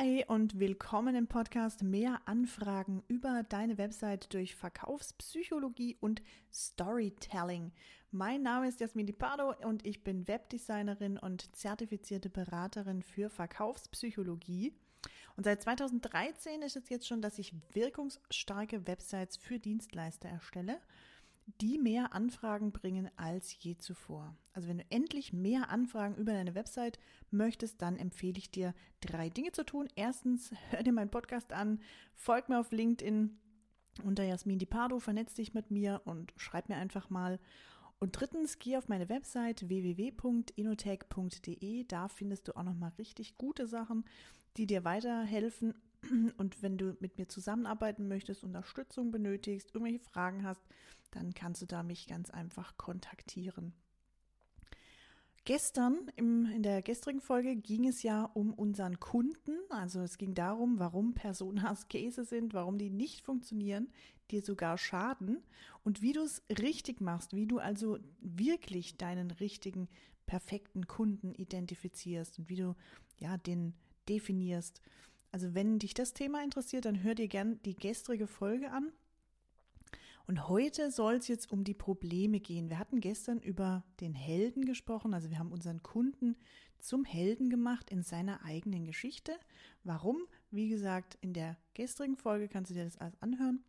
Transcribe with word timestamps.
Hi 0.00 0.24
und 0.28 0.60
willkommen 0.60 1.16
im 1.16 1.26
Podcast 1.26 1.82
Mehr 1.82 2.20
Anfragen 2.24 3.02
über 3.08 3.42
deine 3.48 3.78
Website 3.78 4.32
durch 4.32 4.54
Verkaufspsychologie 4.54 5.96
und 5.98 6.22
Storytelling. 6.52 7.72
Mein 8.12 8.42
Name 8.42 8.68
ist 8.68 8.78
Jasmin 8.78 9.12
Pardo 9.18 9.54
und 9.66 9.84
ich 9.84 10.04
bin 10.04 10.28
Webdesignerin 10.28 11.18
und 11.18 11.52
zertifizierte 11.56 12.30
Beraterin 12.30 13.02
für 13.02 13.28
Verkaufspsychologie. 13.28 14.72
Und 15.36 15.42
seit 15.42 15.62
2013 15.62 16.62
ist 16.62 16.76
es 16.76 16.88
jetzt 16.90 17.08
schon, 17.08 17.20
dass 17.20 17.40
ich 17.40 17.52
wirkungsstarke 17.72 18.86
Websites 18.86 19.36
für 19.36 19.58
Dienstleister 19.58 20.28
erstelle 20.28 20.80
die 21.60 21.78
mehr 21.78 22.14
Anfragen 22.14 22.72
bringen 22.72 23.10
als 23.16 23.62
je 23.62 23.76
zuvor. 23.76 24.34
Also 24.52 24.68
wenn 24.68 24.78
du 24.78 24.84
endlich 24.90 25.32
mehr 25.32 25.70
Anfragen 25.70 26.16
über 26.16 26.32
deine 26.32 26.54
Website 26.54 26.98
möchtest, 27.30 27.82
dann 27.82 27.96
empfehle 27.96 28.38
ich 28.38 28.50
dir 28.50 28.74
drei 29.00 29.30
Dinge 29.30 29.52
zu 29.52 29.64
tun. 29.64 29.88
Erstens, 29.96 30.52
hör 30.70 30.82
dir 30.82 30.92
meinen 30.92 31.10
Podcast 31.10 31.52
an, 31.52 31.80
folg 32.14 32.48
mir 32.48 32.60
auf 32.60 32.70
LinkedIn 32.70 33.38
unter 34.04 34.24
Jasmin 34.24 34.58
Di 34.58 34.66
Pardo, 34.66 34.98
vernetz 35.00 35.34
dich 35.34 35.54
mit 35.54 35.70
mir 35.70 36.02
und 36.04 36.34
schreib 36.36 36.68
mir 36.68 36.76
einfach 36.76 37.08
mal. 37.10 37.40
Und 37.98 38.20
drittens, 38.20 38.60
geh 38.60 38.76
auf 38.76 38.88
meine 38.88 39.08
Website 39.08 39.68
www.inotech.de. 39.68 41.84
Da 41.84 42.08
findest 42.08 42.46
du 42.46 42.56
auch 42.56 42.62
nochmal 42.62 42.92
richtig 42.98 43.36
gute 43.38 43.66
Sachen, 43.66 44.04
die 44.56 44.66
dir 44.66 44.84
weiterhelfen, 44.84 45.74
und 46.36 46.62
wenn 46.62 46.78
du 46.78 46.96
mit 47.00 47.18
mir 47.18 47.28
zusammenarbeiten 47.28 48.08
möchtest, 48.08 48.44
Unterstützung 48.44 49.10
benötigst, 49.10 49.74
irgendwelche 49.74 49.98
Fragen 49.98 50.44
hast, 50.44 50.62
dann 51.10 51.34
kannst 51.34 51.62
du 51.62 51.66
da 51.66 51.82
mich 51.82 52.06
ganz 52.06 52.30
einfach 52.30 52.76
kontaktieren. 52.76 53.72
Gestern, 55.48 56.10
im, 56.16 56.44
in 56.44 56.62
der 56.62 56.82
gestrigen 56.82 57.22
Folge, 57.22 57.56
ging 57.56 57.88
es 57.88 58.02
ja 58.02 58.24
um 58.24 58.52
unseren 58.52 59.00
Kunden. 59.00 59.56
Also 59.70 60.00
es 60.02 60.18
ging 60.18 60.34
darum, 60.34 60.78
warum 60.78 61.14
Personas 61.14 61.88
Käse 61.88 62.26
sind, 62.26 62.52
warum 62.52 62.76
die 62.76 62.90
nicht 62.90 63.22
funktionieren, 63.22 63.88
dir 64.30 64.42
sogar 64.42 64.76
schaden 64.76 65.42
und 65.84 66.02
wie 66.02 66.12
du 66.12 66.20
es 66.20 66.42
richtig 66.50 67.00
machst, 67.00 67.34
wie 67.34 67.46
du 67.46 67.60
also 67.60 67.98
wirklich 68.20 68.98
deinen 68.98 69.30
richtigen, 69.30 69.88
perfekten 70.26 70.86
Kunden 70.86 71.34
identifizierst 71.34 72.38
und 72.38 72.50
wie 72.50 72.56
du 72.56 72.76
ja 73.18 73.38
den 73.38 73.72
definierst. 74.06 74.82
Also 75.32 75.54
wenn 75.54 75.78
dich 75.78 75.94
das 75.94 76.12
Thema 76.12 76.44
interessiert, 76.44 76.84
dann 76.84 77.02
hör 77.02 77.14
dir 77.14 77.28
gern 77.28 77.58
die 77.62 77.74
gestrige 77.74 78.26
Folge 78.26 78.70
an. 78.70 78.92
Und 80.28 80.46
heute 80.46 80.90
soll 80.90 81.14
es 81.14 81.26
jetzt 81.26 81.50
um 81.50 81.64
die 81.64 81.72
Probleme 81.72 82.38
gehen. 82.38 82.68
Wir 82.68 82.78
hatten 82.78 83.00
gestern 83.00 83.40
über 83.40 83.82
den 84.00 84.14
Helden 84.14 84.66
gesprochen, 84.66 85.14
also 85.14 85.30
wir 85.30 85.38
haben 85.38 85.52
unseren 85.52 85.82
Kunden 85.82 86.36
zum 86.78 87.06
Helden 87.06 87.48
gemacht 87.48 87.90
in 87.90 88.02
seiner 88.02 88.44
eigenen 88.44 88.84
Geschichte. 88.84 89.32
Warum? 89.84 90.18
Wie 90.50 90.68
gesagt, 90.68 91.16
in 91.22 91.32
der 91.32 91.56
gestrigen 91.72 92.18
Folge 92.18 92.46
kannst 92.46 92.70
du 92.70 92.74
dir 92.74 92.84
das 92.84 92.98
alles 92.98 93.16
anhören. 93.22 93.64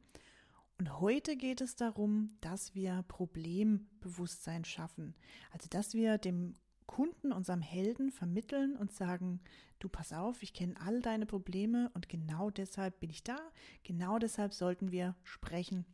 Und 0.78 1.00
heute 1.00 1.38
geht 1.38 1.62
es 1.62 1.78
darum, 1.78 2.36
dass 2.42 2.76
wir 2.76 3.06
Problembewusstsein 3.08 4.66
schaffen. 4.66 5.16
Also, 5.52 5.68
dass 5.70 5.94
wir 5.94 6.18
dem 6.18 6.56
Kunden, 6.88 7.32
unserem 7.32 7.62
Helden 7.62 8.12
vermitteln 8.12 8.76
und 8.76 8.92
sagen, 8.92 9.40
du 9.80 9.88
pass 9.88 10.12
auf, 10.12 10.44
ich 10.44 10.52
kenne 10.52 10.76
all 10.82 11.02
deine 11.02 11.26
Probleme 11.26 11.90
und 11.94 12.10
genau 12.10 12.50
deshalb 12.50 13.00
bin 13.00 13.12
ich 13.12 13.24
da, 13.24 13.40
genau 13.84 14.20
deshalb 14.20 14.54
sollten 14.54 14.92
wir 14.92 15.16
sprechen. 15.24 15.86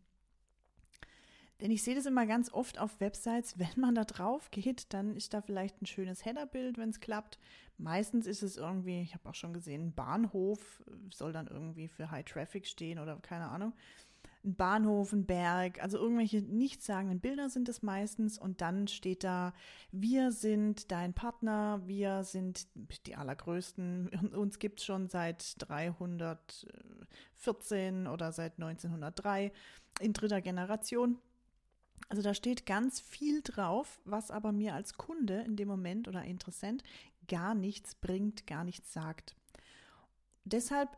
Denn 1.61 1.71
ich 1.71 1.83
sehe 1.83 1.95
das 1.95 2.05
immer 2.05 2.25
ganz 2.25 2.51
oft 2.51 2.79
auf 2.79 2.99
Websites, 2.99 3.55
wenn 3.59 3.81
man 3.81 3.95
da 3.95 4.03
drauf 4.03 4.51
geht, 4.51 4.93
dann 4.93 5.15
ist 5.15 5.33
da 5.33 5.41
vielleicht 5.41 5.81
ein 5.81 5.85
schönes 5.85 6.25
Headerbild, 6.25 6.77
wenn 6.77 6.89
es 6.89 6.99
klappt. 6.99 7.39
Meistens 7.77 8.25
ist 8.25 8.41
es 8.41 8.57
irgendwie, 8.57 9.01
ich 9.01 9.13
habe 9.13 9.29
auch 9.29 9.35
schon 9.35 9.53
gesehen, 9.53 9.87
ein 9.87 9.93
Bahnhof 9.93 10.83
soll 11.13 11.33
dann 11.33 11.47
irgendwie 11.47 11.87
für 11.87 12.09
High 12.09 12.25
Traffic 12.25 12.67
stehen 12.67 12.99
oder 12.99 13.17
keine 13.17 13.49
Ahnung 13.49 13.73
ein 14.45 14.55
Bahnhof, 14.55 15.11
ein 15.11 15.25
Berg, 15.25 15.81
also 15.81 15.97
irgendwelche 15.97 16.41
nichtssagenden 16.41 17.19
Bilder 17.19 17.49
sind 17.49 17.67
es 17.67 17.81
meistens 17.81 18.37
und 18.37 18.61
dann 18.61 18.87
steht 18.87 19.23
da, 19.23 19.53
wir 19.91 20.31
sind 20.31 20.91
dein 20.91 21.13
Partner, 21.13 21.81
wir 21.85 22.23
sind 22.23 22.67
die 23.07 23.15
allergrößten, 23.15 24.09
uns 24.35 24.59
gibt's 24.59 24.85
schon 24.85 25.09
seit 25.09 25.55
314 25.67 28.05
oder 28.07 28.31
seit 28.31 28.61
1903 28.61 29.51
in 29.99 30.13
dritter 30.13 30.41
Generation. 30.41 31.17
Also 32.09 32.21
da 32.21 32.33
steht 32.33 32.65
ganz 32.65 32.99
viel 32.99 33.41
drauf, 33.41 33.99
was 34.05 34.31
aber 34.31 34.51
mir 34.51 34.75
als 34.75 34.93
Kunde 34.95 35.41
in 35.41 35.55
dem 35.55 35.67
Moment 35.67 36.07
oder 36.07 36.23
Interessent 36.23 36.83
gar 37.27 37.55
nichts 37.55 37.95
bringt, 37.95 38.45
gar 38.45 38.63
nichts 38.63 38.93
sagt. 38.93 39.35
Deshalb 40.43 40.97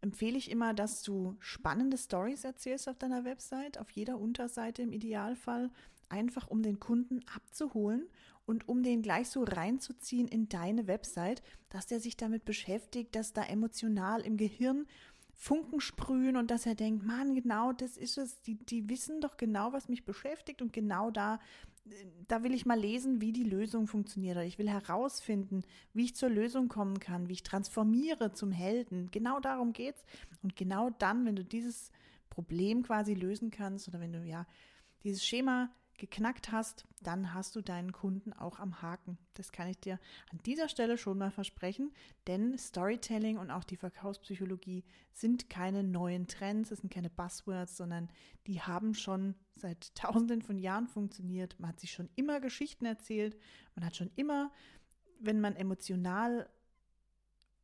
empfehle 0.00 0.38
ich 0.38 0.50
immer, 0.50 0.72
dass 0.72 1.02
du 1.02 1.36
spannende 1.40 1.98
Stories 1.98 2.44
erzählst 2.44 2.88
auf 2.88 2.98
deiner 2.98 3.24
Website, 3.24 3.78
auf 3.78 3.90
jeder 3.90 4.18
Unterseite 4.18 4.82
im 4.82 4.92
Idealfall, 4.92 5.70
einfach 6.08 6.46
um 6.46 6.62
den 6.62 6.78
Kunden 6.78 7.24
abzuholen 7.34 8.06
und 8.46 8.68
um 8.68 8.84
den 8.84 9.02
gleich 9.02 9.28
so 9.28 9.42
reinzuziehen 9.42 10.28
in 10.28 10.48
deine 10.48 10.86
Website, 10.86 11.42
dass 11.68 11.86
der 11.86 11.98
sich 11.98 12.16
damit 12.16 12.44
beschäftigt, 12.44 13.16
dass 13.16 13.32
da 13.32 13.42
emotional 13.42 14.20
im 14.20 14.36
Gehirn 14.36 14.86
Funken 15.36 15.80
sprühen 15.80 16.36
und 16.36 16.50
dass 16.50 16.64
er 16.64 16.74
denkt, 16.74 17.04
Mann, 17.04 17.34
genau 17.34 17.72
das 17.72 17.96
ist 17.96 18.16
es. 18.16 18.40
Die, 18.42 18.54
die 18.54 18.88
wissen 18.88 19.20
doch 19.20 19.36
genau, 19.36 19.72
was 19.72 19.88
mich 19.88 20.04
beschäftigt 20.04 20.62
und 20.62 20.72
genau 20.72 21.10
da, 21.10 21.38
da 22.26 22.42
will 22.42 22.54
ich 22.54 22.64
mal 22.64 22.78
lesen, 22.78 23.20
wie 23.20 23.32
die 23.32 23.44
Lösung 23.44 23.86
funktioniert. 23.86 24.38
Ich 24.38 24.58
will 24.58 24.68
herausfinden, 24.68 25.62
wie 25.92 26.06
ich 26.06 26.16
zur 26.16 26.30
Lösung 26.30 26.68
kommen 26.68 27.00
kann, 27.00 27.28
wie 27.28 27.34
ich 27.34 27.42
transformiere 27.42 28.32
zum 28.32 28.50
Helden. 28.50 29.10
Genau 29.10 29.38
darum 29.38 29.74
geht's. 29.74 30.02
Und 30.42 30.56
genau 30.56 30.90
dann, 30.98 31.26
wenn 31.26 31.36
du 31.36 31.44
dieses 31.44 31.92
Problem 32.30 32.82
quasi 32.82 33.12
lösen 33.12 33.50
kannst 33.50 33.88
oder 33.88 34.00
wenn 34.00 34.14
du 34.14 34.24
ja 34.24 34.46
dieses 35.04 35.24
Schema 35.24 35.70
geknackt 35.98 36.52
hast, 36.52 36.86
dann 37.02 37.34
hast 37.34 37.56
du 37.56 37.62
deinen 37.62 37.92
Kunden 37.92 38.32
auch 38.32 38.58
am 38.58 38.82
Haken. 38.82 39.18
Das 39.34 39.52
kann 39.52 39.68
ich 39.68 39.78
dir 39.78 39.98
an 40.30 40.38
dieser 40.44 40.68
Stelle 40.68 40.98
schon 40.98 41.18
mal 41.18 41.30
versprechen, 41.30 41.92
denn 42.26 42.58
Storytelling 42.58 43.38
und 43.38 43.50
auch 43.50 43.64
die 43.64 43.76
Verkaufspsychologie 43.76 44.84
sind 45.12 45.48
keine 45.48 45.82
neuen 45.82 46.26
Trends, 46.26 46.70
es 46.70 46.80
sind 46.80 46.92
keine 46.92 47.10
Buzzwords, 47.10 47.76
sondern 47.76 48.08
die 48.46 48.60
haben 48.60 48.94
schon 48.94 49.34
seit 49.54 49.94
tausenden 49.94 50.42
von 50.42 50.58
Jahren 50.58 50.86
funktioniert. 50.86 51.58
Man 51.58 51.70
hat 51.70 51.80
sich 51.80 51.92
schon 51.92 52.10
immer 52.16 52.40
Geschichten 52.40 52.84
erzählt, 52.84 53.36
man 53.74 53.84
hat 53.84 53.96
schon 53.96 54.10
immer, 54.16 54.52
wenn 55.18 55.40
man 55.40 55.56
emotional 55.56 56.48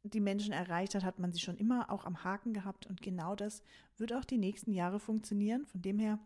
die 0.04 0.20
Menschen 0.20 0.52
erreicht 0.52 0.94
hat, 0.94 1.04
hat 1.04 1.18
man 1.18 1.32
sie 1.32 1.38
schon 1.38 1.56
immer 1.56 1.90
auch 1.90 2.04
am 2.04 2.24
Haken 2.24 2.52
gehabt 2.52 2.86
und 2.86 3.02
genau 3.02 3.36
das 3.36 3.62
wird 3.98 4.12
auch 4.12 4.24
die 4.24 4.38
nächsten 4.38 4.72
Jahre 4.72 4.98
funktionieren. 4.98 5.64
Von 5.66 5.80
dem 5.82 5.98
her 5.98 6.18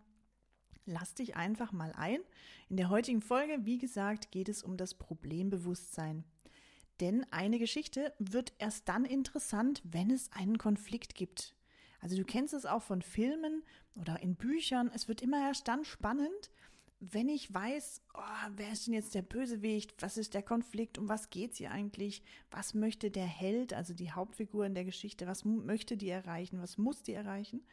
Lass 0.87 1.15
dich 1.15 1.37
einfach 1.37 1.73
mal 1.73 1.93
ein. 1.93 2.21
In 2.69 2.77
der 2.77 2.89
heutigen 2.89 3.21
Folge, 3.21 3.67
wie 3.67 3.79
gesagt, 3.79 4.31
geht 4.31 4.49
es 4.49 4.63
um 4.63 4.77
das 4.77 4.95
Problembewusstsein. 4.95 6.25
Denn 7.01 7.27
eine 7.31 7.59
Geschichte 7.59 8.15
wird 8.19 8.55
erst 8.59 8.89
dann 8.89 9.05
interessant, 9.05 9.83
wenn 9.85 10.11
es 10.11 10.31
einen 10.33 10.59
Konflikt 10.59 11.15
gibt. 11.15 11.55
Also 12.01 12.17
du 12.17 12.25
kennst 12.25 12.55
es 12.55 12.67
auch 12.67 12.83
von 12.83 13.03
Filmen 13.03 13.65
oder 13.97 14.21
in 14.23 14.37
Büchern. 14.37 14.91
Es 14.95 15.09
wird 15.09 15.23
immer 15.23 15.47
erst 15.47 15.67
dann 15.67 15.85
spannend, 15.85 16.51
wenn 17.01 17.29
ich 17.29 17.53
weiß, 17.53 18.03
oh, 18.15 18.51
wer 18.55 18.73
ist 18.73 18.87
denn 18.87 18.95
jetzt 18.95 19.15
der 19.15 19.23
Bösewicht? 19.23 19.95
Was 20.01 20.17
ist 20.17 20.35
der 20.35 20.43
Konflikt? 20.43 20.99
Um 20.99 21.09
was 21.09 21.31
geht's 21.31 21.59
hier 21.59 21.71
eigentlich? 21.71 22.23
Was 22.51 22.75
möchte 22.75 23.11
der 23.11 23.27
Held, 23.27 23.75
also 23.75 23.93
die 23.93 24.13
Hauptfigur 24.13 24.65
in 24.65 24.75
der 24.75 24.85
Geschichte, 24.85 25.27
was 25.27 25.45
möchte 25.45 25.97
die 25.97 26.09
erreichen? 26.09 26.63
Was 26.63 26.79
muss 26.79 27.03
die 27.03 27.13
erreichen? 27.13 27.67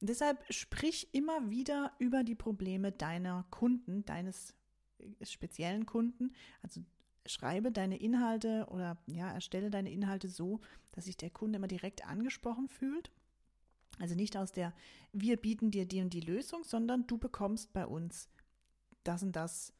Deshalb 0.00 0.42
sprich 0.50 1.08
immer 1.12 1.50
wieder 1.50 1.92
über 1.98 2.24
die 2.24 2.34
Probleme 2.34 2.90
deiner 2.90 3.44
Kunden, 3.50 4.04
deines 4.06 4.54
äh, 4.98 5.26
speziellen 5.26 5.86
Kunden. 5.86 6.32
Also 6.62 6.80
schreibe 7.26 7.70
deine 7.70 7.98
Inhalte 7.98 8.66
oder 8.70 8.96
ja, 9.06 9.32
erstelle 9.32 9.70
deine 9.70 9.90
Inhalte 9.90 10.28
so, 10.28 10.60
dass 10.92 11.04
sich 11.04 11.16
der 11.16 11.30
Kunde 11.30 11.56
immer 11.56 11.68
direkt 11.68 12.06
angesprochen 12.06 12.68
fühlt. 12.68 13.10
Also 13.98 14.14
nicht 14.14 14.36
aus 14.36 14.52
der, 14.52 14.72
wir 15.12 15.36
bieten 15.36 15.70
dir 15.70 15.86
die 15.86 16.00
und 16.00 16.14
die 16.14 16.20
Lösung, 16.20 16.64
sondern 16.64 17.06
du 17.06 17.18
bekommst 17.18 17.74
bei 17.74 17.86
uns 17.86 18.30
das 19.04 19.22
und 19.22 19.36
das 19.36 19.74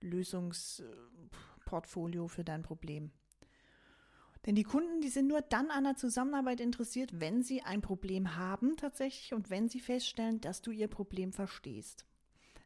Lösungsportfolio 0.00 2.28
für 2.28 2.44
dein 2.44 2.62
Problem. 2.62 3.10
Denn 4.46 4.54
die 4.54 4.62
Kunden, 4.62 5.00
die 5.00 5.08
sind 5.08 5.26
nur 5.26 5.42
dann 5.42 5.70
an 5.70 5.84
der 5.84 5.96
Zusammenarbeit 5.96 6.60
interessiert, 6.60 7.20
wenn 7.20 7.42
sie 7.42 7.62
ein 7.62 7.82
Problem 7.82 8.36
haben 8.36 8.76
tatsächlich 8.76 9.34
und 9.34 9.50
wenn 9.50 9.68
sie 9.68 9.80
feststellen, 9.80 10.40
dass 10.40 10.62
du 10.62 10.70
ihr 10.70 10.88
Problem 10.88 11.32
verstehst. 11.32 12.04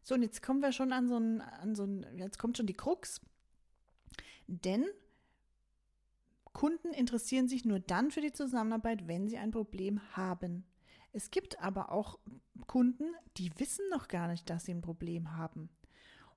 So, 0.02 0.14
und 0.14 0.22
jetzt 0.22 0.42
kommen 0.42 0.60
wir 0.60 0.72
schon 0.72 0.92
an 0.92 1.08
so 1.08 1.16
ein, 1.16 1.40
an 1.40 1.74
so 1.74 1.84
ein, 1.84 2.06
jetzt 2.16 2.38
kommt 2.38 2.56
schon 2.56 2.66
die 2.66 2.74
Krux. 2.74 3.20
Denn 4.46 4.84
Kunden 6.52 6.92
interessieren 6.92 7.48
sich 7.48 7.64
nur 7.64 7.80
dann 7.80 8.10
für 8.10 8.20
die 8.20 8.32
Zusammenarbeit, 8.32 9.08
wenn 9.08 9.28
sie 9.28 9.38
ein 9.38 9.50
Problem 9.50 10.00
haben. 10.16 10.64
Es 11.12 11.30
gibt 11.30 11.60
aber 11.60 11.92
auch 11.92 12.18
Kunden, 12.66 13.14
die 13.36 13.50
wissen 13.58 13.88
noch 13.90 14.08
gar 14.08 14.28
nicht, 14.28 14.50
dass 14.50 14.64
sie 14.64 14.74
ein 14.74 14.82
Problem 14.82 15.36
haben. 15.36 15.70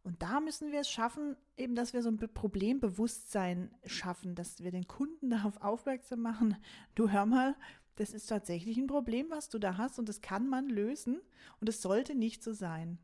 Und 0.03 0.21
da 0.21 0.41
müssen 0.41 0.71
wir 0.71 0.81
es 0.81 0.89
schaffen, 0.89 1.37
eben, 1.55 1.75
dass 1.75 1.93
wir 1.93 2.01
so 2.01 2.09
ein 2.09 2.17
Problembewusstsein 2.17 3.73
schaffen, 3.85 4.35
dass 4.35 4.61
wir 4.61 4.71
den 4.71 4.87
Kunden 4.87 5.29
darauf 5.31 5.61
aufmerksam 5.61 6.21
machen, 6.21 6.57
du 6.95 7.09
hör 7.09 7.25
mal, 7.25 7.55
das 7.95 8.11
ist 8.11 8.27
tatsächlich 8.27 8.77
ein 8.77 8.87
Problem, 8.87 9.27
was 9.29 9.49
du 9.49 9.59
da 9.59 9.77
hast 9.77 9.99
und 9.99 10.09
das 10.09 10.21
kann 10.21 10.47
man 10.47 10.67
lösen 10.67 11.21
und 11.61 11.69
es 11.69 11.81
sollte 11.81 12.15
nicht 12.15 12.43
so 12.43 12.51
sein. 12.51 12.97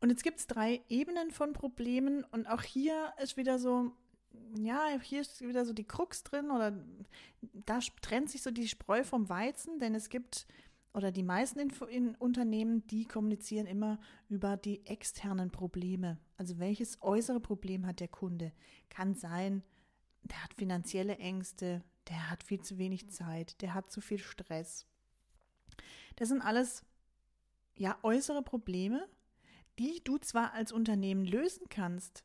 Und 0.00 0.10
jetzt 0.10 0.24
gibt 0.24 0.40
es 0.40 0.46
drei 0.46 0.82
Ebenen 0.88 1.30
von 1.30 1.52
Problemen 1.52 2.24
und 2.24 2.48
auch 2.48 2.62
hier 2.62 3.12
ist 3.22 3.36
wieder 3.36 3.58
so, 3.58 3.92
ja, 4.58 4.88
hier 5.00 5.20
ist 5.20 5.42
wieder 5.42 5.64
so 5.64 5.72
die 5.72 5.86
Krux 5.86 6.24
drin 6.24 6.50
oder 6.50 6.72
da 7.66 7.78
trennt 8.00 8.30
sich 8.30 8.42
so 8.42 8.50
die 8.50 8.66
Spreu 8.66 9.04
vom 9.04 9.28
Weizen, 9.28 9.78
denn 9.78 9.94
es 9.94 10.08
gibt 10.08 10.46
oder 10.94 11.10
die 11.10 11.22
meisten 11.22 11.58
in, 11.58 11.70
in, 11.88 12.14
Unternehmen, 12.16 12.86
die 12.86 13.06
kommunizieren 13.06 13.66
immer 13.66 13.98
über 14.28 14.56
die 14.56 14.84
externen 14.86 15.50
Probleme. 15.50 16.18
Also 16.36 16.58
welches 16.58 17.00
äußere 17.00 17.40
Problem 17.40 17.86
hat 17.86 18.00
der 18.00 18.08
Kunde? 18.08 18.52
Kann 18.90 19.14
sein, 19.14 19.62
der 20.22 20.42
hat 20.42 20.54
finanzielle 20.54 21.16
Ängste, 21.16 21.82
der 22.08 22.30
hat 22.30 22.42
viel 22.42 22.60
zu 22.60 22.78
wenig 22.78 23.08
Zeit, 23.10 23.60
der 23.62 23.74
hat 23.74 23.90
zu 23.90 24.00
viel 24.00 24.18
Stress. 24.18 24.86
Das 26.16 26.28
sind 26.28 26.42
alles 26.42 26.84
ja 27.76 27.98
äußere 28.02 28.42
Probleme, 28.42 29.08
die 29.78 30.02
du 30.04 30.18
zwar 30.18 30.52
als 30.52 30.72
Unternehmen 30.72 31.24
lösen 31.24 31.68
kannst, 31.70 32.24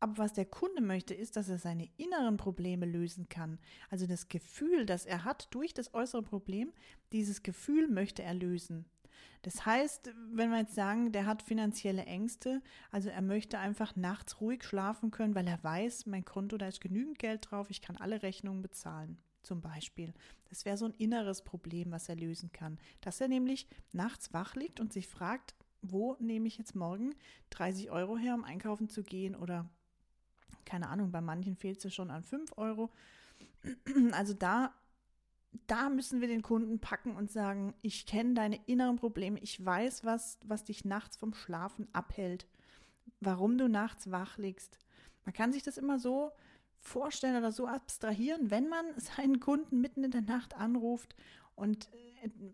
aber 0.00 0.16
was 0.16 0.32
der 0.32 0.46
Kunde 0.46 0.80
möchte, 0.80 1.14
ist, 1.14 1.36
dass 1.36 1.48
er 1.48 1.58
seine 1.58 1.88
inneren 1.98 2.38
Probleme 2.38 2.86
lösen 2.86 3.28
kann. 3.28 3.58
Also 3.90 4.06
das 4.06 4.28
Gefühl, 4.28 4.86
das 4.86 5.04
er 5.04 5.24
hat 5.24 5.48
durch 5.50 5.74
das 5.74 5.92
äußere 5.92 6.22
Problem, 6.22 6.72
dieses 7.12 7.42
Gefühl 7.42 7.86
möchte 7.86 8.22
er 8.22 8.34
lösen. 8.34 8.86
Das 9.42 9.64
heißt, 9.64 10.12
wenn 10.32 10.50
wir 10.50 10.58
jetzt 10.58 10.74
sagen, 10.74 11.12
der 11.12 11.26
hat 11.26 11.42
finanzielle 11.42 12.04
Ängste, 12.04 12.62
also 12.90 13.08
er 13.08 13.22
möchte 13.22 13.58
einfach 13.58 13.96
nachts 13.96 14.40
ruhig 14.40 14.64
schlafen 14.64 15.10
können, 15.10 15.34
weil 15.34 15.46
er 15.46 15.62
weiß, 15.62 16.06
mein 16.06 16.24
Konto, 16.24 16.58
da 16.58 16.68
ist 16.68 16.80
genügend 16.80 17.18
Geld 17.18 17.50
drauf, 17.50 17.70
ich 17.70 17.80
kann 17.80 17.96
alle 17.96 18.22
Rechnungen 18.22 18.62
bezahlen, 18.62 19.18
zum 19.42 19.60
Beispiel. 19.60 20.12
Das 20.48 20.64
wäre 20.64 20.76
so 20.76 20.86
ein 20.86 20.94
inneres 20.98 21.42
Problem, 21.42 21.90
was 21.90 22.08
er 22.08 22.16
lösen 22.16 22.52
kann. 22.52 22.78
Dass 23.00 23.20
er 23.20 23.28
nämlich 23.28 23.66
nachts 23.92 24.32
wach 24.34 24.56
liegt 24.56 24.80
und 24.80 24.92
sich 24.92 25.06
fragt, 25.08 25.54
wo 25.82 26.16
nehme 26.20 26.46
ich 26.46 26.58
jetzt 26.58 26.74
morgen 26.74 27.14
30 27.50 27.90
Euro 27.90 28.18
her, 28.18 28.34
um 28.34 28.44
einkaufen 28.44 28.90
zu 28.90 29.02
gehen 29.02 29.34
oder 29.34 29.70
keine 30.70 30.88
Ahnung, 30.88 31.10
bei 31.10 31.20
manchen 31.20 31.56
fehlt 31.56 31.84
es 31.84 31.92
schon 31.92 32.10
an 32.10 32.22
5 32.22 32.56
Euro. 32.56 32.90
Also 34.12 34.34
da, 34.34 34.72
da 35.66 35.88
müssen 35.90 36.20
wir 36.20 36.28
den 36.28 36.42
Kunden 36.42 36.78
packen 36.78 37.16
und 37.16 37.30
sagen, 37.30 37.74
ich 37.82 38.06
kenne 38.06 38.34
deine 38.34 38.60
inneren 38.66 38.96
Probleme, 38.96 39.40
ich 39.40 39.64
weiß, 39.64 40.04
was, 40.04 40.38
was 40.44 40.64
dich 40.64 40.84
nachts 40.84 41.16
vom 41.16 41.34
Schlafen 41.34 41.88
abhält, 41.92 42.46
warum 43.20 43.58
du 43.58 43.68
nachts 43.68 44.12
wach 44.12 44.38
liegst. 44.38 44.78
Man 45.24 45.34
kann 45.34 45.52
sich 45.52 45.64
das 45.64 45.76
immer 45.76 45.98
so 45.98 46.30
vorstellen 46.78 47.36
oder 47.36 47.50
so 47.50 47.66
abstrahieren, 47.66 48.50
wenn 48.50 48.68
man 48.68 48.86
seinen 48.96 49.40
Kunden 49.40 49.80
mitten 49.80 50.04
in 50.04 50.12
der 50.12 50.22
Nacht 50.22 50.54
anruft 50.54 51.16
und, 51.56 51.90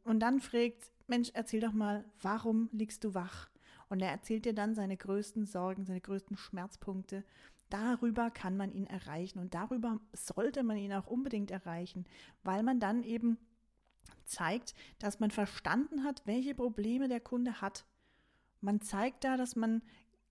und 0.05 0.21
dann 0.21 0.41
fragt, 0.41 0.91
Mensch, 1.07 1.31
erzähl 1.35 1.61
doch 1.61 1.73
mal, 1.73 2.05
warum 2.23 2.71
liegst 2.73 3.05
du 3.05 3.15
wach? 3.15 3.51
Und 3.89 4.01
er 4.01 4.11
erzählt 4.11 4.47
dir 4.47 4.55
dann 4.55 4.75
seine 4.75 4.97
größten 4.97 5.47
Sorgen, 5.47 5.85
seine 5.85 6.01
größten 6.01 6.37
Schmerzpunkte. 6.37 7.25
Darüber 7.69 8.31
kann 8.31 8.57
man 8.57 8.73
ihn 8.73 8.87
erreichen 8.87 9.39
und 9.39 9.55
darüber 9.55 10.01
sollte 10.13 10.63
man 10.63 10.77
ihn 10.77 10.93
auch 10.93 11.07
unbedingt 11.07 11.51
erreichen, 11.51 12.05
weil 12.45 12.63
man 12.63 12.79
dann 12.79 13.03
eben 13.03 13.39
zeigt, 14.25 14.75
dass 14.99 15.21
man 15.21 15.31
verstanden 15.31 16.05
hat, 16.05 16.23
welche 16.27 16.55
Probleme 16.55 17.09
der 17.09 17.21
Kunde 17.21 17.61
hat. 17.61 17.85
Man 18.61 18.81
zeigt 18.81 19.25
da, 19.25 19.37
dass 19.37 19.57
man 19.57 19.83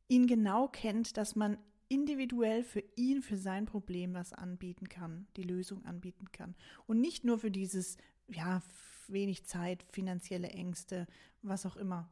ihn 0.07 0.27
genau 0.27 0.67
kennt, 0.67 1.17
dass 1.17 1.35
man 1.35 1.57
individuell 1.87 2.63
für 2.63 2.83
ihn, 2.95 3.21
für 3.21 3.37
sein 3.37 3.65
Problem 3.65 4.13
was 4.13 4.33
anbieten 4.33 4.89
kann, 4.89 5.27
die 5.35 5.43
Lösung 5.43 5.85
anbieten 5.85 6.31
kann. 6.31 6.55
Und 6.87 6.99
nicht 6.99 7.23
nur 7.23 7.37
für 7.37 7.51
dieses, 7.51 7.97
ja, 8.27 8.61
wenig 9.07 9.45
Zeit, 9.45 9.83
finanzielle 9.91 10.49
Ängste, 10.49 11.07
was 11.41 11.65
auch 11.65 11.75
immer. 11.75 12.09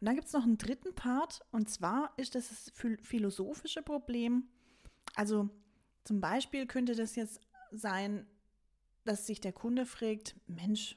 Und 0.00 0.06
dann 0.06 0.14
gibt 0.14 0.28
es 0.28 0.32
noch 0.32 0.44
einen 0.44 0.58
dritten 0.58 0.94
Part, 0.94 1.40
und 1.50 1.68
zwar 1.68 2.12
ist 2.16 2.34
das 2.34 2.48
das 2.48 2.72
philosophische 3.02 3.82
Problem. 3.82 4.48
Also 5.14 5.50
zum 6.04 6.20
Beispiel 6.20 6.66
könnte 6.66 6.94
das 6.94 7.16
jetzt 7.16 7.40
sein, 7.72 8.26
dass 9.04 9.26
sich 9.26 9.40
der 9.40 9.52
Kunde 9.52 9.86
fragt, 9.86 10.36
Mensch, 10.46 10.96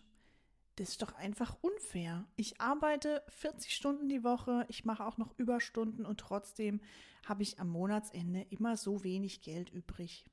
das 0.75 0.89
ist 0.89 1.01
doch 1.01 1.13
einfach 1.13 1.57
unfair. 1.61 2.25
Ich 2.35 2.61
arbeite 2.61 3.23
40 3.29 3.75
Stunden 3.75 4.09
die 4.09 4.23
Woche, 4.23 4.65
ich 4.69 4.85
mache 4.85 5.05
auch 5.05 5.17
noch 5.17 5.37
Überstunden 5.37 6.05
und 6.05 6.19
trotzdem 6.19 6.81
habe 7.25 7.43
ich 7.43 7.59
am 7.59 7.69
Monatsende 7.69 8.45
immer 8.49 8.77
so 8.77 9.03
wenig 9.03 9.41
Geld 9.41 9.69
übrig. 9.69 10.25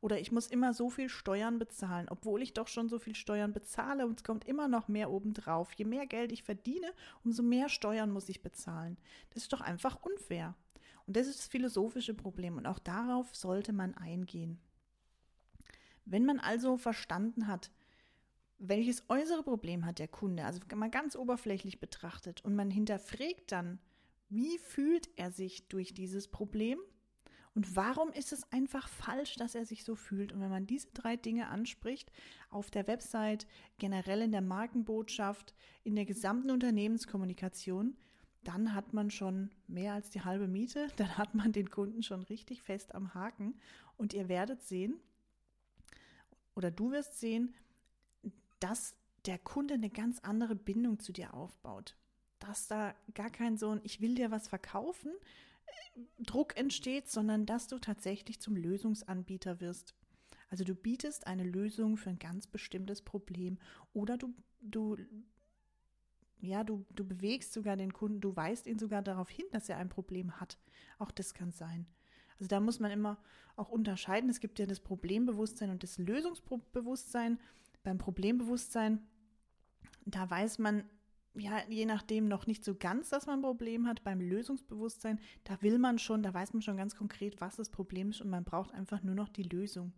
Oder 0.00 0.20
ich 0.20 0.30
muss 0.30 0.46
immer 0.46 0.74
so 0.74 0.90
viel 0.90 1.08
Steuern 1.08 1.58
bezahlen, 1.58 2.08
obwohl 2.08 2.42
ich 2.42 2.52
doch 2.52 2.68
schon 2.68 2.88
so 2.88 2.98
viel 2.98 3.14
Steuern 3.14 3.52
bezahle 3.52 4.06
und 4.06 4.18
es 4.18 4.24
kommt 4.24 4.46
immer 4.46 4.68
noch 4.68 4.88
mehr 4.88 5.10
obendrauf. 5.10 5.72
Je 5.72 5.84
mehr 5.84 6.06
Geld 6.06 6.32
ich 6.32 6.42
verdiene, 6.42 6.92
umso 7.24 7.42
mehr 7.42 7.68
Steuern 7.68 8.10
muss 8.10 8.28
ich 8.28 8.42
bezahlen. 8.42 8.98
Das 9.30 9.42
ist 9.42 9.52
doch 9.52 9.60
einfach 9.60 10.02
unfair. 10.02 10.54
Und 11.06 11.16
das 11.16 11.26
ist 11.26 11.38
das 11.38 11.48
philosophische 11.48 12.14
Problem 12.14 12.56
und 12.56 12.66
auch 12.66 12.78
darauf 12.78 13.34
sollte 13.34 13.72
man 13.72 13.94
eingehen. 13.94 14.58
Wenn 16.04 16.24
man 16.24 16.40
also 16.40 16.76
verstanden 16.76 17.46
hat, 17.46 17.70
welches 18.58 19.08
äußere 19.08 19.42
Problem 19.42 19.84
hat 19.84 19.98
der 19.98 20.08
Kunde, 20.08 20.44
also 20.44 20.60
mal 20.74 20.90
ganz 20.90 21.16
oberflächlich 21.16 21.80
betrachtet, 21.80 22.44
und 22.44 22.54
man 22.54 22.70
hinterfragt 22.70 23.52
dann, 23.52 23.78
wie 24.28 24.58
fühlt 24.58 25.08
er 25.16 25.30
sich 25.30 25.68
durch 25.68 25.94
dieses 25.94 26.28
Problem 26.28 26.78
und 27.56 27.74
warum 27.74 28.12
ist 28.12 28.34
es 28.34 28.52
einfach 28.52 28.86
falsch, 28.86 29.36
dass 29.36 29.54
er 29.54 29.64
sich 29.64 29.82
so 29.82 29.94
fühlt? 29.94 30.30
Und 30.30 30.42
wenn 30.42 30.50
man 30.50 30.66
diese 30.66 30.88
drei 30.92 31.16
Dinge 31.16 31.48
anspricht, 31.48 32.12
auf 32.50 32.70
der 32.70 32.86
Website, 32.86 33.46
generell 33.78 34.20
in 34.20 34.30
der 34.30 34.42
Markenbotschaft, 34.42 35.54
in 35.82 35.96
der 35.96 36.04
gesamten 36.04 36.50
Unternehmenskommunikation, 36.50 37.96
dann 38.44 38.74
hat 38.74 38.92
man 38.92 39.10
schon 39.10 39.50
mehr 39.68 39.94
als 39.94 40.10
die 40.10 40.20
halbe 40.20 40.48
Miete, 40.48 40.88
dann 40.96 41.16
hat 41.16 41.34
man 41.34 41.52
den 41.52 41.70
Kunden 41.70 42.02
schon 42.02 42.22
richtig 42.24 42.60
fest 42.60 42.94
am 42.94 43.14
Haken. 43.14 43.54
Und 43.96 44.12
ihr 44.12 44.28
werdet 44.28 44.62
sehen, 44.62 45.00
oder 46.54 46.70
du 46.70 46.90
wirst 46.90 47.18
sehen, 47.18 47.54
dass 48.60 48.94
der 49.24 49.38
Kunde 49.38 49.74
eine 49.74 49.88
ganz 49.88 50.18
andere 50.18 50.56
Bindung 50.56 51.00
zu 51.00 51.10
dir 51.10 51.32
aufbaut. 51.32 51.96
Dass 52.38 52.68
da 52.68 52.94
gar 53.14 53.30
kein 53.30 53.56
so 53.56 53.70
ein, 53.70 53.80
ich 53.82 54.02
will 54.02 54.14
dir 54.14 54.30
was 54.30 54.46
verkaufen, 54.46 55.10
Druck 56.18 56.56
entsteht, 56.56 57.08
sondern 57.08 57.46
dass 57.46 57.68
du 57.68 57.78
tatsächlich 57.78 58.40
zum 58.40 58.56
Lösungsanbieter 58.56 59.60
wirst. 59.60 59.94
Also 60.48 60.64
du 60.64 60.74
bietest 60.74 61.26
eine 61.26 61.44
Lösung 61.44 61.96
für 61.96 62.10
ein 62.10 62.18
ganz 62.18 62.46
bestimmtes 62.46 63.02
Problem 63.02 63.58
oder 63.92 64.16
du, 64.16 64.34
du, 64.60 64.96
ja, 66.40 66.62
du, 66.64 66.84
du 66.90 67.04
bewegst 67.04 67.52
sogar 67.52 67.76
den 67.76 67.92
Kunden, 67.92 68.20
du 68.20 68.36
weist 68.36 68.66
ihn 68.66 68.78
sogar 68.78 69.02
darauf 69.02 69.28
hin, 69.28 69.46
dass 69.52 69.68
er 69.68 69.78
ein 69.78 69.88
Problem 69.88 70.40
hat. 70.40 70.58
Auch 70.98 71.10
das 71.10 71.34
kann 71.34 71.52
sein. 71.52 71.86
Also 72.38 72.48
da 72.48 72.60
muss 72.60 72.80
man 72.80 72.90
immer 72.90 73.18
auch 73.56 73.70
unterscheiden. 73.70 74.30
Es 74.30 74.40
gibt 74.40 74.58
ja 74.58 74.66
das 74.66 74.80
Problembewusstsein 74.80 75.70
und 75.70 75.82
das 75.82 75.98
Lösungsbewusstsein. 75.98 77.40
Beim 77.82 77.98
Problembewusstsein, 77.98 79.00
da 80.04 80.28
weiß 80.28 80.58
man, 80.58 80.84
ja, 81.38 81.62
je 81.68 81.86
nachdem 81.86 82.28
noch 82.28 82.46
nicht 82.46 82.64
so 82.64 82.74
ganz, 82.74 83.10
dass 83.10 83.26
man 83.26 83.40
ein 83.40 83.42
Problem 83.42 83.86
hat. 83.86 84.04
Beim 84.04 84.20
Lösungsbewusstsein, 84.20 85.20
da 85.44 85.60
will 85.62 85.78
man 85.78 85.98
schon, 85.98 86.22
da 86.22 86.32
weiß 86.32 86.52
man 86.52 86.62
schon 86.62 86.76
ganz 86.76 86.96
konkret, 86.96 87.40
was 87.40 87.56
das 87.56 87.70
Problem 87.70 88.10
ist 88.10 88.20
und 88.20 88.30
man 88.30 88.44
braucht 88.44 88.72
einfach 88.72 89.02
nur 89.02 89.14
noch 89.14 89.28
die 89.28 89.42
Lösung. 89.42 89.92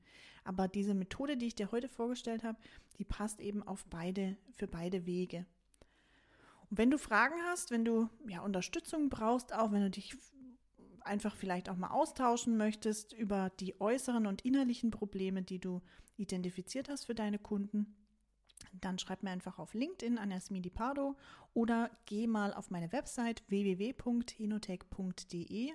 Aber 0.44 0.68
diese 0.68 0.94
Methode, 0.94 1.36
die 1.36 1.46
ich 1.46 1.54
dir 1.54 1.70
heute 1.70 1.88
vorgestellt 1.88 2.44
habe, 2.44 2.58
die 2.98 3.04
passt 3.04 3.40
eben 3.40 3.62
auf 3.62 3.84
beide, 3.86 4.36
für 4.52 4.66
beide 4.66 5.06
Wege. 5.06 5.46
Und 6.70 6.78
wenn 6.78 6.90
du 6.90 6.98
Fragen 6.98 7.36
hast, 7.46 7.70
wenn 7.70 7.84
du 7.84 8.08
ja 8.28 8.42
Unterstützung 8.42 9.08
brauchst, 9.08 9.54
auch 9.54 9.72
wenn 9.72 9.82
du 9.82 9.90
dich 9.90 10.16
einfach 11.00 11.34
vielleicht 11.34 11.68
auch 11.68 11.76
mal 11.76 11.90
austauschen 11.90 12.56
möchtest 12.56 13.12
über 13.12 13.50
die 13.60 13.80
äußeren 13.80 14.26
und 14.26 14.42
innerlichen 14.44 14.90
Probleme, 14.90 15.42
die 15.42 15.58
du 15.58 15.80
identifiziert 16.16 16.88
hast 16.88 17.06
für 17.06 17.14
deine 17.14 17.38
Kunden, 17.38 17.94
dann 18.72 18.98
schreib 18.98 19.22
mir 19.22 19.30
einfach 19.30 19.58
auf 19.58 19.74
LinkedIn 19.74 20.16
an 20.18 20.30
Jasmini 20.30 20.70
Pardo 20.70 21.16
oder 21.54 21.90
geh 22.06 22.26
mal 22.26 22.54
auf 22.54 22.70
meine 22.70 22.92
Website 22.92 23.42
www.inotech.de. 23.48 25.72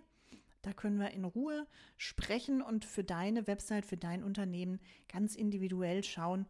Da 0.61 0.73
können 0.73 0.99
wir 0.99 1.11
in 1.11 1.25
Ruhe 1.25 1.67
sprechen 1.97 2.61
und 2.61 2.85
für 2.85 3.03
deine 3.03 3.47
Website, 3.47 3.85
für 3.85 3.97
dein 3.97 4.23
Unternehmen 4.23 4.79
ganz 5.11 5.35
individuell 5.35 6.03
schauen, 6.03 6.45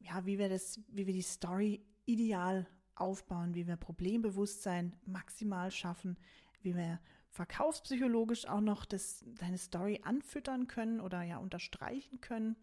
ja, 0.00 0.26
wie 0.26 0.38
wir 0.38 0.48
das, 0.48 0.80
wie 0.88 1.06
wir 1.06 1.14
die 1.14 1.22
Story 1.22 1.84
ideal 2.04 2.66
aufbauen, 2.96 3.54
wie 3.54 3.68
wir 3.68 3.76
Problembewusstsein 3.76 4.96
maximal 5.06 5.70
schaffen, 5.70 6.18
wie 6.60 6.74
wir 6.74 6.98
verkaufspsychologisch 7.30 8.48
auch 8.48 8.60
noch 8.60 8.84
das, 8.84 9.24
deine 9.38 9.58
Story 9.58 10.00
anfüttern 10.02 10.66
können 10.66 11.00
oder 11.00 11.22
ja 11.22 11.38
unterstreichen 11.38 12.20
können 12.20 12.56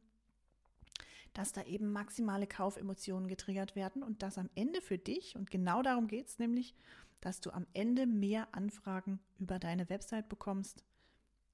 dass 1.34 1.52
da 1.52 1.64
eben 1.64 1.92
maximale 1.92 2.48
Kaufemotionen 2.48 3.28
getriggert 3.28 3.76
werden 3.76 4.04
und 4.04 4.24
dass 4.24 4.38
am 4.38 4.50
Ende 4.56 4.82
für 4.82 4.98
dich, 4.98 5.36
und 5.36 5.52
genau 5.52 5.82
darum 5.82 6.08
geht 6.08 6.28
es 6.28 6.40
nämlich, 6.40 6.76
dass 7.22 7.42
du 7.42 7.52
am 7.52 7.68
Ende 7.74 8.08
mehr 8.08 8.48
Anfragen 8.54 9.20
über 9.40 9.60
deine 9.60 9.90
Website 9.90 10.30
bekommst 10.30 10.84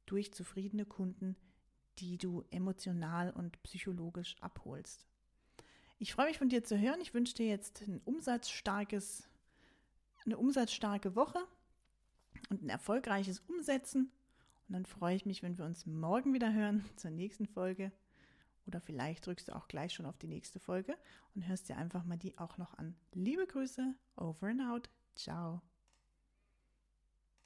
durch 0.05 0.33
zufriedene 0.33 0.85
Kunden, 0.85 1.35
die 1.99 2.17
du 2.17 2.43
emotional 2.51 3.31
und 3.31 3.61
psychologisch 3.63 4.35
abholst. 4.41 5.07
Ich 5.97 6.13
freue 6.13 6.27
mich 6.27 6.37
von 6.37 6.49
dir 6.49 6.63
zu 6.63 6.77
hören. 6.77 6.99
Ich 7.01 7.13
wünsche 7.13 7.35
dir 7.35 7.47
jetzt 7.47 7.81
ein 7.81 8.01
umsatzstarkes, 8.03 9.29
eine 10.25 10.37
umsatzstarke 10.37 11.15
Woche 11.15 11.39
und 12.49 12.63
ein 12.63 12.69
erfolgreiches 12.69 13.39
Umsetzen. 13.47 14.11
Und 14.67 14.73
dann 14.73 14.85
freue 14.85 15.15
ich 15.15 15.25
mich, 15.25 15.41
wenn 15.41 15.57
wir 15.57 15.65
uns 15.65 15.85
morgen 15.85 16.33
wieder 16.33 16.53
hören 16.53 16.83
zur 16.95 17.11
nächsten 17.11 17.47
Folge. 17.47 17.91
Oder 18.65 18.81
vielleicht 18.81 19.25
drückst 19.25 19.47
du 19.47 19.55
auch 19.55 19.67
gleich 19.67 19.93
schon 19.93 20.05
auf 20.05 20.17
die 20.17 20.27
nächste 20.27 20.59
Folge 20.59 20.97
und 21.35 21.47
hörst 21.47 21.69
dir 21.69 21.77
einfach 21.77 22.03
mal 22.03 22.17
die 22.17 22.37
auch 22.37 22.57
noch 22.57 22.77
an. 22.77 22.95
Liebe 23.13 23.45
Grüße, 23.45 23.95
over 24.15 24.47
and 24.47 24.61
out. 24.61 24.89
Ciao. 25.15 25.61